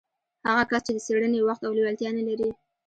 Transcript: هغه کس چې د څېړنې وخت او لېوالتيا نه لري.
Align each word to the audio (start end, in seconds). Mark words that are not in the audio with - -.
هغه 0.47 0.63
کس 0.69 0.81
چې 0.85 0.91
د 0.95 0.99
څېړنې 1.05 1.39
وخت 1.47 1.61
او 1.65 1.75
لېوالتيا 1.77 2.09
نه 2.17 2.23
لري. 2.29 2.49